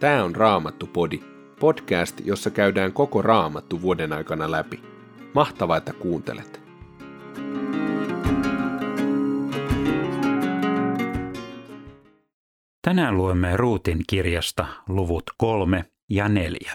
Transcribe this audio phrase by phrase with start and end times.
[0.00, 1.20] Tämä on Raamattu-podi,
[1.60, 4.82] podcast, jossa käydään koko Raamattu vuoden aikana läpi.
[5.34, 6.60] Mahtavaa, että kuuntelet!
[12.82, 16.72] Tänään luemme Ruutin kirjasta luvut kolme ja neljä.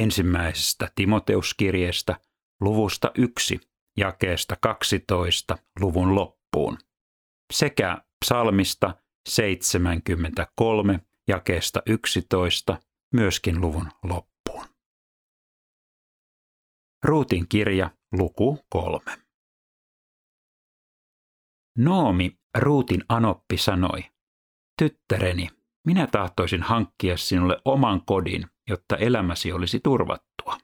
[0.00, 2.16] Ensimmäisestä Timoteuskirjeestä
[2.60, 3.60] luvusta yksi
[3.96, 6.78] jakeesta 12 luvun loppuun
[7.52, 8.94] sekä psalmista
[9.28, 12.78] 73 jakeesta 11
[13.14, 14.66] myöskin luvun loppuun.
[17.04, 19.18] Ruutin kirja, luku kolme.
[21.78, 24.04] Noomi, Ruutin anoppi, sanoi,
[24.78, 25.48] Tyttäreni,
[25.86, 30.58] minä tahtoisin hankkia sinulle oman kodin, jotta elämäsi olisi turvattua.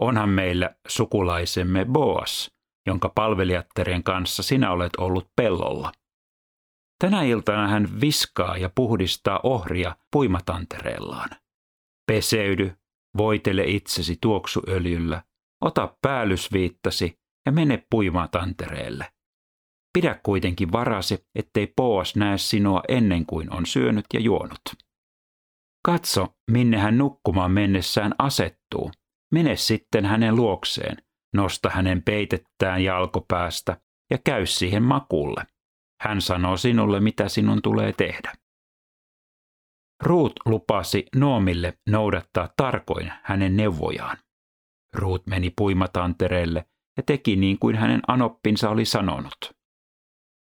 [0.00, 2.50] Onhan meillä sukulaisemme Boas,
[2.86, 5.92] jonka palvelijatterien kanssa sinä olet ollut pellolla.
[7.00, 11.30] Tänä iltana hän viskaa ja puhdistaa ohria puimatantereellaan.
[12.06, 12.76] Peseydy,
[13.16, 15.22] voitele itsesi tuoksuöljyllä,
[15.60, 19.12] ota päällysviittasi ja mene puimatantereelle.
[19.92, 24.60] Pidä kuitenkin varasi, ettei Poas näe sinua ennen kuin on syönyt ja juonut.
[25.84, 28.90] Katso, minne hän nukkumaan mennessään asettuu.
[29.32, 30.96] Mene sitten hänen luokseen,
[31.34, 35.46] nosta hänen peitettään jalkopäästä ja käy siihen makulle.
[36.00, 38.32] Hän sanoo sinulle, mitä sinun tulee tehdä.
[40.02, 44.16] Ruut lupasi Noomille noudattaa tarkoin hänen neuvojaan.
[44.96, 46.64] Ruut meni puimatantereelle
[46.96, 49.38] ja teki niin kuin hänen anoppinsa oli sanonut.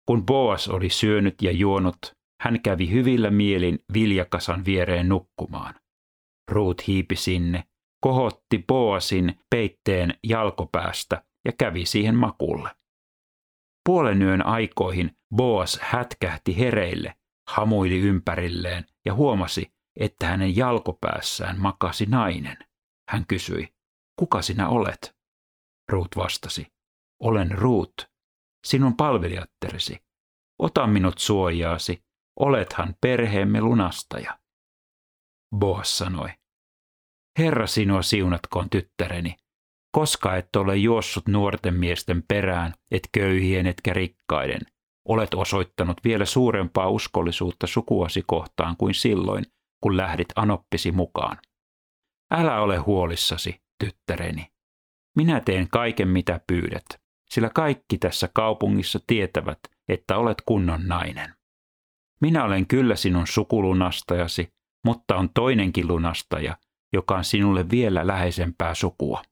[0.09, 1.99] Kun Boas oli syönyt ja juonut,
[2.43, 5.75] hän kävi hyvillä mielin viljakasan viereen nukkumaan.
[6.51, 7.65] Ruut hiipi sinne,
[8.01, 12.76] kohotti Boasin peitteen jalkopäästä ja kävi siihen makulle.
[13.87, 17.15] Puolen yön aikoihin Boas hätkähti hereille,
[17.49, 22.57] hamuili ympärilleen ja huomasi, että hänen jalkopäässään makasi nainen.
[23.11, 23.75] Hän kysyi,
[24.19, 25.17] kuka sinä olet?
[25.89, 26.67] Ruut vastasi,
[27.23, 27.95] olen Ruut,
[28.67, 29.99] sinun palvelijatteresi.
[30.59, 32.05] Ota minut suojaasi,
[32.41, 34.39] olethan perheemme lunastaja.
[35.57, 36.29] Boas sanoi,
[37.39, 39.37] Herra sinua siunatkoon tyttäreni,
[39.97, 44.61] koska et ole juossut nuorten miesten perään, et köyhien etkä rikkaiden.
[45.09, 49.45] Olet osoittanut vielä suurempaa uskollisuutta sukuasi kohtaan kuin silloin,
[49.83, 51.39] kun lähdit anoppisi mukaan.
[52.31, 54.47] Älä ole huolissasi, tyttäreni.
[55.17, 56.87] Minä teen kaiken, mitä pyydät,
[57.31, 59.59] sillä kaikki tässä kaupungissa tietävät,
[59.89, 61.35] että olet kunnon nainen.
[62.21, 64.49] Minä olen kyllä sinun sukulunastajasi,
[64.85, 66.57] mutta on toinenkin lunastaja,
[66.93, 69.23] joka on sinulle vielä läheisempää sukua.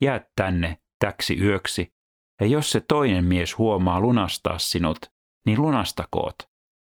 [0.00, 1.92] Jää tänne täksi yöksi,
[2.40, 4.98] ja jos se toinen mies huomaa lunastaa sinut,
[5.46, 6.36] niin lunastakoot.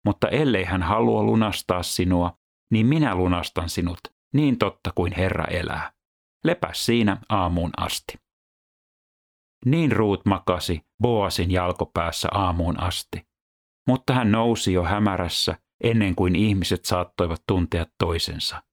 [0.06, 2.38] Mutta ellei hän halua lunastaa sinua,
[2.72, 4.00] niin minä lunastan sinut,
[4.34, 5.94] niin totta kuin Herra elää.
[6.44, 8.14] Lepä siinä aamuun asti.
[9.66, 13.28] Niin Ruut makasi Boasin jalkopäässä aamuun asti.
[13.88, 18.64] Mutta hän nousi jo hämärässä ennen kuin ihmiset saattoivat tuntea toisensa.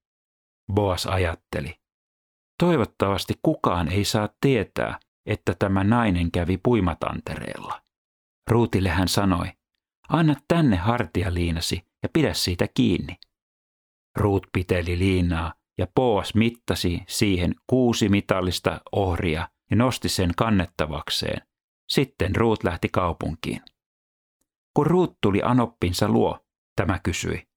[0.72, 1.74] Boas ajatteli,
[2.60, 7.82] Toivottavasti kukaan ei saa tietää, että tämä nainen kävi puimatantereella.
[8.50, 9.46] Ruutille hän sanoi,
[10.08, 13.16] anna tänne hartialiinasi ja pidä siitä kiinni.
[14.16, 21.42] Ruut piteli liinaa ja Poas mittasi siihen kuusi mitallista ohria ja nosti sen kannettavakseen.
[21.88, 23.62] Sitten Ruut lähti kaupunkiin.
[24.74, 26.38] Kun Ruut tuli Anoppinsa luo,
[26.76, 27.48] tämä kysyi,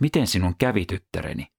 [0.00, 1.55] miten sinun kävi tyttäreni?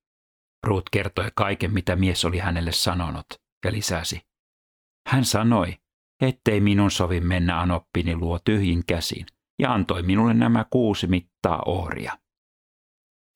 [0.68, 3.26] Ruut kertoi kaiken, mitä mies oli hänelle sanonut,
[3.66, 4.22] ja lisäsi.
[5.08, 5.78] Hän sanoi,
[6.22, 9.26] ettei minun sovi mennä anoppini luo tyhjin käsin,
[9.60, 12.20] ja antoi minulle nämä kuusi mittaa ohria.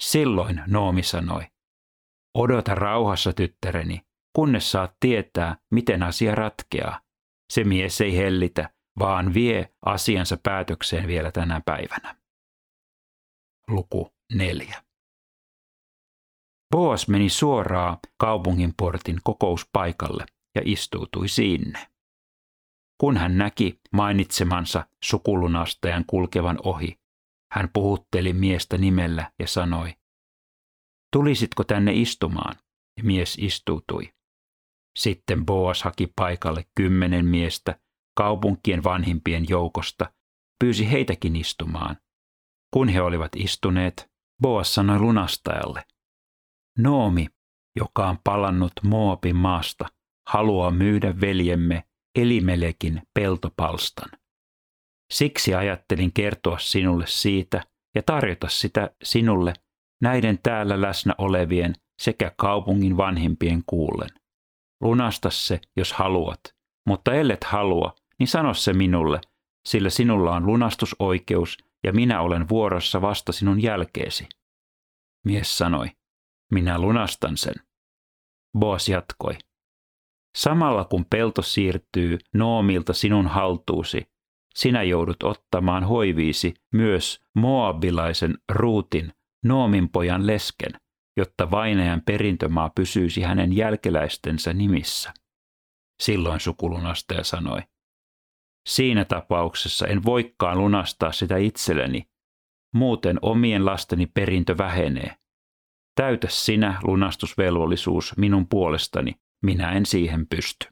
[0.01, 1.47] Silloin Noomi sanoi,
[2.37, 4.01] odota rauhassa tyttäreni,
[4.35, 7.01] kunnes saat tietää, miten asia ratkeaa.
[7.53, 8.69] Se mies ei hellitä,
[8.99, 12.15] vaan vie asiansa päätökseen vielä tänä päivänä.
[13.67, 14.90] Luku 4.
[16.71, 20.25] Boas meni suoraan kaupungin portin kokouspaikalle
[20.55, 21.87] ja istuutui sinne.
[22.97, 26.99] Kun hän näki mainitsemansa sukulunastajan kulkevan ohi,
[27.51, 29.93] hän puhutteli miestä nimellä ja sanoi,
[31.13, 32.55] Tulisitko tänne istumaan?
[32.97, 34.13] Ja mies istuutui.
[34.97, 37.79] Sitten Boas haki paikalle kymmenen miestä
[38.17, 40.13] kaupunkien vanhimpien joukosta,
[40.59, 41.97] pyysi heitäkin istumaan.
[42.73, 45.83] Kun he olivat istuneet, Boas sanoi lunastajalle,
[46.77, 47.27] Noomi,
[47.75, 49.85] joka on palannut Moabin maasta,
[50.29, 51.83] haluaa myydä veljemme
[52.15, 54.09] Elimelekin peltopalstan.
[55.13, 57.63] Siksi ajattelin kertoa sinulle siitä
[57.95, 59.53] ja tarjota sitä sinulle
[60.01, 64.09] näiden täällä läsnä olevien sekä kaupungin vanhimpien kuullen.
[64.81, 66.39] Lunasta se, jos haluat,
[66.87, 69.21] mutta ellet halua, niin sano se minulle,
[69.67, 74.29] sillä sinulla on lunastusoikeus ja minä olen vuorossa vasta sinun jälkeesi.
[75.25, 75.87] Mies sanoi,
[76.51, 77.53] minä lunastan sen.
[78.59, 79.37] Boas jatkoi,
[80.37, 84.11] samalla kun pelto siirtyy Noomilta sinun haltuusi,
[84.55, 89.13] sinä joudut ottamaan hoiviisi myös Moabilaisen Ruutin,
[89.45, 90.71] Noomin pojan lesken,
[91.17, 95.13] jotta vainajan perintömaa pysyisi hänen jälkeläistensä nimissä.
[96.01, 97.61] Silloin sukulunastaja sanoi,
[98.69, 102.09] Siinä tapauksessa en voikaan lunastaa sitä itselleni,
[102.73, 105.15] muuten omien lasteni perintö vähenee.
[105.95, 110.67] Täytä sinä lunastusvelvollisuus minun puolestani, minä en siihen pysty.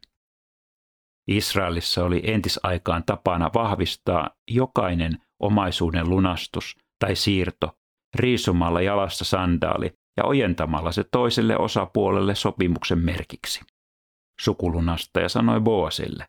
[1.28, 7.78] Israelissa oli entisaikaan tapana vahvistaa jokainen omaisuuden lunastus tai siirto
[8.16, 13.62] riisumalla jalassa sandaali ja ojentamalla se toiselle osapuolelle sopimuksen merkiksi.
[14.42, 16.28] Sukulunastaja sanoi Boasille,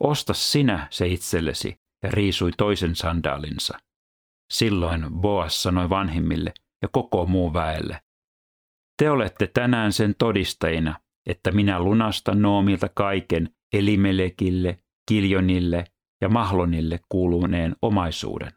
[0.00, 3.78] osta sinä se itsellesi ja riisui toisen sandaalinsa.
[4.52, 6.52] Silloin Boas sanoi vanhimmille
[6.82, 8.00] ja koko muu väelle,
[8.98, 14.78] te olette tänään sen todistajina, että minä lunastan Noomilta kaiken Elimelekille,
[15.08, 15.84] Kiljonille
[16.20, 18.52] ja Mahlonille kuuluneen omaisuuden.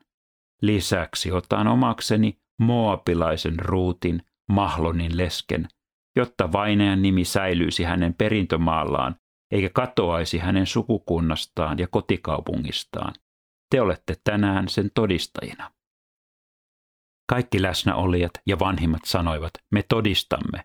[0.62, 4.22] Lisäksi otan omakseni Moapilaisen ruutin,
[4.52, 5.68] Mahlonin lesken,
[6.16, 9.16] jotta vainajan nimi säilyisi hänen perintömaallaan,
[9.52, 13.14] eikä katoaisi hänen sukukunnastaan ja kotikaupungistaan.
[13.70, 15.72] Te olette tänään sen todistajina.
[17.32, 20.64] Kaikki läsnäolijat ja vanhimmat sanoivat, me todistamme.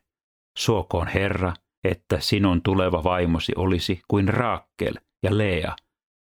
[0.58, 1.54] Suokoon Herra,
[1.84, 5.76] että sinun tuleva vaimosi olisi kuin Raakkel ja Lea,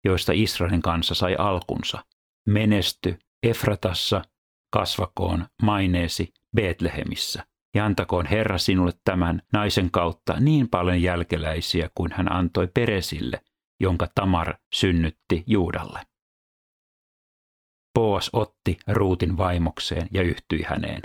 [0.05, 2.05] joista Israelin kanssa sai alkunsa.
[2.47, 4.21] Menesty Efratassa,
[4.73, 7.43] kasvakoon maineesi Betlehemissä.
[7.75, 13.41] Ja antakoon Herra sinulle tämän naisen kautta niin paljon jälkeläisiä kuin hän antoi Peresille,
[13.79, 16.12] jonka Tamar synnytti Juudalle.
[17.93, 21.01] Boas otti Ruutin vaimokseen ja yhtyi häneen.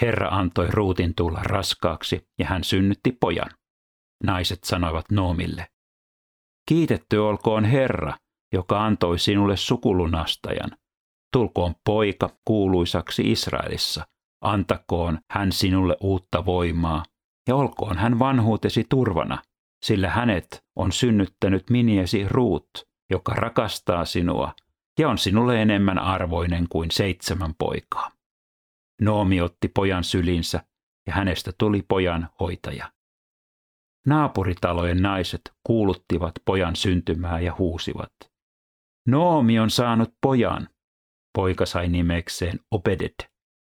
[0.00, 3.50] Herra antoi Ruutin tulla raskaaksi ja hän synnytti pojan.
[4.24, 5.66] Naiset sanoivat Noomille,
[6.68, 8.14] Kiitetty olkoon Herra,
[8.52, 10.70] joka antoi sinulle sukulunastajan.
[11.32, 14.06] Tulkoon poika kuuluisaksi Israelissa.
[14.44, 17.04] Antakoon hän sinulle uutta voimaa,
[17.48, 19.42] ja olkoon hän vanhuutesi turvana,
[19.84, 22.70] sillä hänet on synnyttänyt miniesi Ruut,
[23.10, 24.52] joka rakastaa sinua
[24.98, 28.10] ja on sinulle enemmän arvoinen kuin seitsemän poikaa.
[29.00, 30.60] Noomi otti pojan sylinsä
[31.06, 32.92] ja hänestä tuli pojan hoitaja.
[34.06, 38.12] Naapuritalojen naiset kuuluttivat pojan syntymää ja huusivat.
[39.08, 40.68] Noomi on saanut pojan.
[41.34, 43.14] Poika sai nimekseen Obeded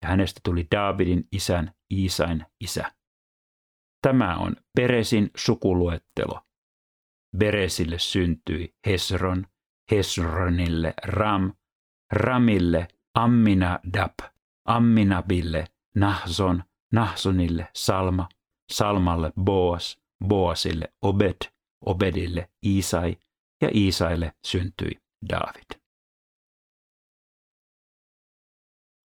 [0.03, 2.91] ja hänestä tuli Daavidin isän Iisain isä.
[4.01, 6.41] Tämä on Peresin sukuluettelo.
[7.37, 9.45] Beresille syntyi Hesron,
[9.91, 11.53] Hesronille Ram,
[12.11, 14.13] Ramille Amminadab,
[14.65, 16.63] Amminabille Nahson,
[16.93, 18.29] Nahsonille Salma,
[18.71, 21.37] Salmalle Boas, Boasille Obed,
[21.85, 23.17] Obedille Isai
[23.61, 24.91] ja Isaille syntyi
[25.29, 25.79] David.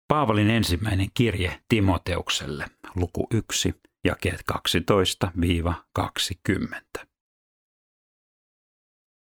[0.09, 3.75] Paavalin ensimmäinen kirje Timoteukselle, luku 1,
[4.05, 7.12] jakeet 12-20.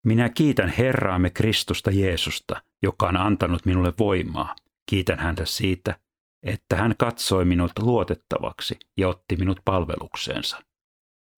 [0.05, 4.57] Minä kiitän Herraamme Kristusta Jeesusta, joka on antanut minulle voimaa.
[4.91, 5.99] Kiitän häntä siitä,
[6.43, 10.63] että hän katsoi minut luotettavaksi ja otti minut palvelukseensa.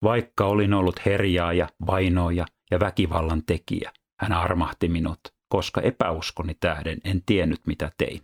[0.02, 7.22] Vaikka olin ollut herjaaja, vainoja ja väkivallan tekijä, hän armahti minut, koska epäuskoni tähden en
[7.26, 8.20] tiennyt mitä tein.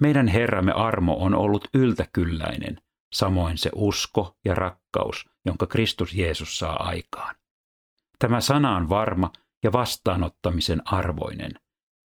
[0.00, 2.80] Meidän Herramme armo on ollut yltäkylläinen,
[3.14, 7.34] samoin se usko ja rakkaus, jonka Kristus Jeesus saa aikaan.
[8.18, 9.32] Tämä sana on varma
[9.64, 11.52] ja vastaanottamisen arvoinen.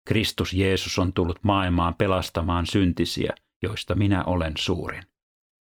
[0.09, 5.03] Kristus Jeesus on tullut maailmaan pelastamaan syntisiä, joista minä olen suurin.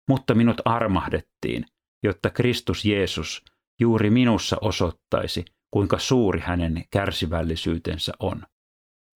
[0.10, 1.66] Mutta minut armahdettiin,
[2.04, 3.46] jotta Kristus Jeesus
[3.80, 8.44] juuri minussa osoittaisi, kuinka suuri hänen kärsivällisyytensä on.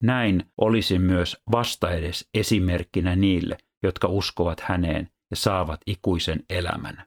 [0.04, 7.06] Näin olisi myös vastaedes esimerkkinä niille, jotka uskovat häneen ja saavat ikuisen elämän.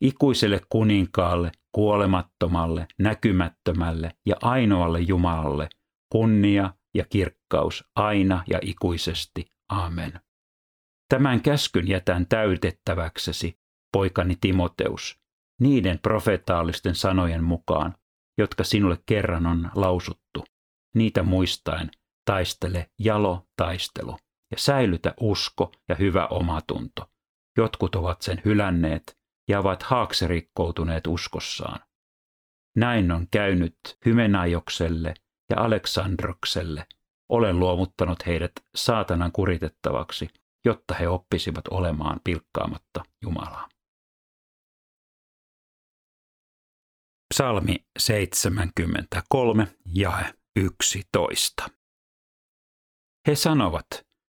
[0.00, 5.68] Ikuiselle kuninkaalle, kuolemattomalle, näkymättömälle ja ainoalle Jumalalle
[6.12, 9.46] kunnia ja kirkkaus aina ja ikuisesti.
[9.68, 10.20] Amen.
[11.08, 13.58] Tämän käskyn jätän täytettäväksesi,
[13.92, 15.20] poikani Timoteus,
[15.60, 17.94] niiden profetaalisten sanojen mukaan,
[18.38, 20.44] jotka sinulle kerran on lausuttu.
[20.94, 21.90] Niitä muistaen
[22.24, 24.16] taistele jalo taistelu
[24.50, 27.10] ja säilytä usko ja hyvä omatunto,
[27.56, 29.19] jotkut ovat sen hylänneet
[29.50, 31.80] ja ovat haakserikkoutuneet uskossaan.
[32.76, 35.14] Näin on käynyt Hymenajokselle
[35.50, 36.86] ja Aleksandrokselle.
[37.28, 40.28] Olen luovuttanut heidät saatanan kuritettavaksi,
[40.64, 43.68] jotta he oppisivat olemaan pilkkaamatta Jumalaa.
[47.34, 51.70] Psalmi 73, jae 11.
[53.26, 53.86] He sanovat,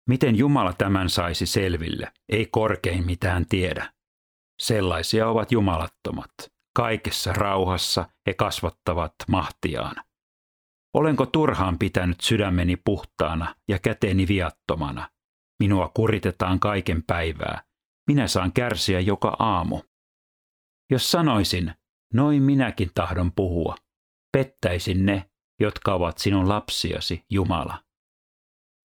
[0.09, 3.94] miten Jumala tämän saisi selville, ei korkein mitään tiedä.
[4.61, 6.31] Sellaisia ovat jumalattomat.
[6.75, 9.95] Kaikessa rauhassa he kasvattavat mahtiaan.
[10.93, 15.09] Olenko turhaan pitänyt sydämeni puhtaana ja käteeni viattomana?
[15.59, 17.63] Minua kuritetaan kaiken päivää.
[18.07, 19.81] Minä saan kärsiä joka aamu.
[20.91, 21.73] Jos sanoisin,
[22.13, 23.75] noin minäkin tahdon puhua,
[24.31, 27.83] pettäisin ne, jotka ovat sinun lapsiasi, Jumala.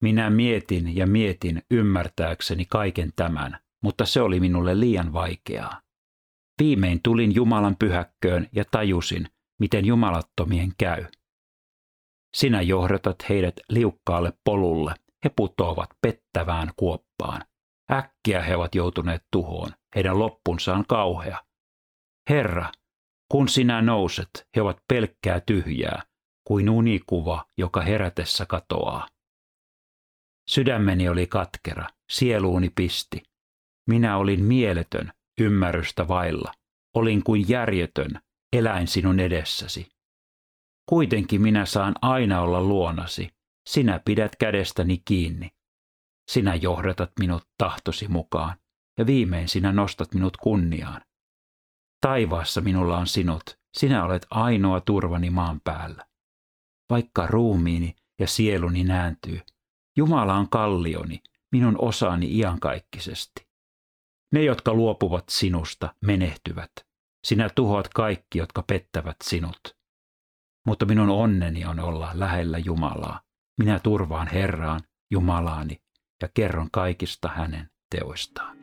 [0.02, 5.82] Minä mietin ja mietin ymmärtääkseni kaiken tämän, mutta se oli minulle liian vaikeaa.
[6.60, 9.28] Viimein tulin Jumalan pyhäkköön ja tajusin,
[9.60, 11.06] miten jumalattomien käy.
[12.36, 14.94] Sinä johdatat heidät liukkaalle polulle,
[15.24, 17.46] he putoavat pettävään kuoppaan.
[17.92, 21.44] Äkkiä he ovat joutuneet tuhoon, heidän loppunsa on kauhea.
[22.30, 22.72] Herra,
[23.32, 26.04] kun sinä nouset, he ovat pelkkää tyhjää,
[26.44, 29.08] kuin unikuva, joka herätessä katoaa.
[30.50, 33.29] Sydämeni oli katkera, sieluuni pisti.
[33.90, 36.52] Minä olin mieletön, ymmärrystä vailla.
[36.96, 38.20] Olin kuin järjetön,
[38.54, 39.88] eläin sinun edessäsi.
[40.90, 43.30] Kuitenkin minä saan aina olla luonasi.
[43.70, 45.50] Sinä pidät kädestäni kiinni.
[46.32, 48.56] Sinä johdatat minut tahtosi mukaan,
[48.98, 51.02] ja viimein sinä nostat minut kunniaan.
[52.02, 56.06] Taivaassa minulla on sinut, sinä olet ainoa turvani maan päällä.
[56.90, 59.42] Vaikka ruumiini ja sieluni nääntyy,
[59.98, 61.20] Jumala on kallioni,
[61.52, 63.49] minun osani iankaikkisesti.
[64.32, 66.72] Ne, jotka luopuvat sinusta, menehtyvät.
[67.28, 69.60] Sinä tuhoat kaikki, jotka pettävät sinut.
[70.66, 73.22] Mutta minun onneni on olla lähellä Jumalaa.
[73.60, 74.82] Minä turvaan Herraan,
[75.12, 75.82] Jumalaani,
[76.22, 78.58] ja kerron kaikista hänen teoistaan.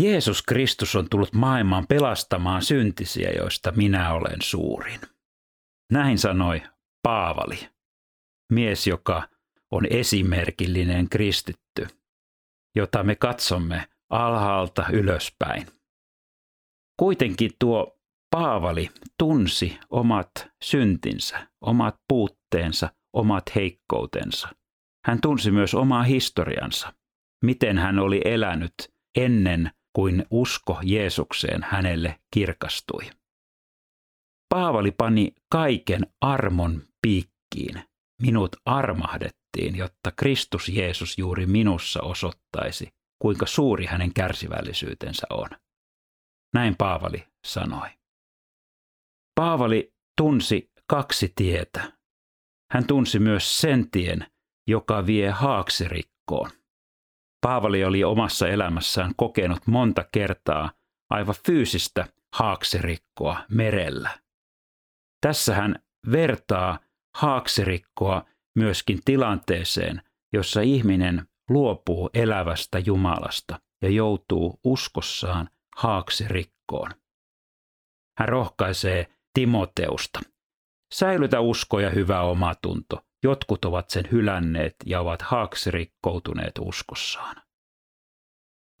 [0.00, 5.00] Jeesus Kristus on tullut maailmaan pelastamaan syntisiä, joista minä olen suurin.
[5.92, 6.62] Näin sanoi
[7.02, 7.68] Paavali,
[8.52, 9.28] mies, joka
[9.70, 11.86] on esimerkillinen kristitty,
[12.76, 15.66] jota me katsomme alhaalta ylöspäin.
[16.96, 17.98] Kuitenkin tuo
[18.30, 20.30] Paavali tunsi omat
[20.62, 24.48] syntinsä, omat puutteensa, omat heikkoutensa.
[25.06, 26.94] Hän tunsi myös omaa historiansa,
[27.44, 28.74] miten hän oli elänyt
[29.18, 33.10] ennen kuin usko Jeesukseen hänelle kirkastui.
[34.48, 37.82] Paavali pani kaiken armon piikkiin.
[38.22, 38.56] Minut
[39.58, 42.88] armahdettiin, jotta Kristus Jeesus juuri minussa osoittaisi,
[43.18, 45.48] kuinka suuri hänen kärsivällisyytensä on.
[46.54, 47.88] Näin Paavali sanoi.
[49.34, 51.92] Paavali tunsi kaksi tietä.
[52.72, 54.26] Hän tunsi myös sen tien,
[54.68, 56.50] joka vie haaksirikkoon.
[57.40, 60.72] Paavali oli omassa elämässään kokenut monta kertaa
[61.10, 64.10] aivan fyysistä haaksirikkoa merellä.
[65.20, 66.78] Tässä hän vertaa
[67.16, 68.24] haaksirikkoa
[68.56, 70.02] myöskin tilanteeseen,
[70.32, 76.90] jossa ihminen luopuu elävästä Jumalasta ja joutuu uskossaan haaksirikkoon.
[78.18, 80.20] Hän rohkaisee Timoteusta.
[80.94, 83.04] Säilytä usko ja hyvä omatunto.
[83.22, 87.36] Jotkut ovat sen hylänneet ja ovat haaksirikkoutuneet uskossaan.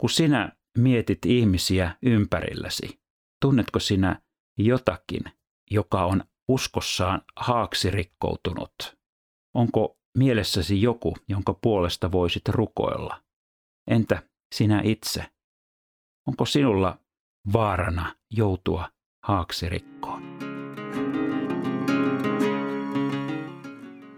[0.00, 3.00] Kun sinä mietit ihmisiä ympärilläsi,
[3.42, 4.20] tunnetko sinä
[4.58, 5.22] jotakin,
[5.70, 8.97] joka on uskossaan haaksirikkoutunut?
[9.54, 13.22] Onko mielessäsi joku, jonka puolesta voisit rukoilla?
[13.90, 14.22] Entä
[14.54, 15.24] sinä itse?
[16.26, 16.98] Onko sinulla
[17.52, 18.88] vaarana joutua
[19.24, 20.22] haaksirikkoon?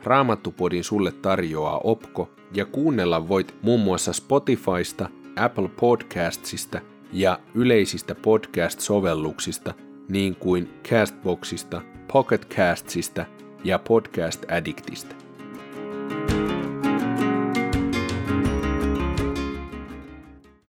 [0.05, 6.81] Raamattupodin sulle tarjoaa Opko ja kuunnella voit muun muassa Spotifysta, Apple Podcastsista
[7.13, 9.75] ja yleisistä podcast-sovelluksista
[10.09, 11.83] niin kuin Castboxista,
[12.13, 13.27] Pocketcastsista
[13.65, 15.30] ja Podcast Addictista.